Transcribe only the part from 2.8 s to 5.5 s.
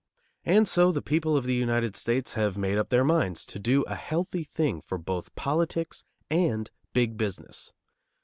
their minds to do a healthy thing for both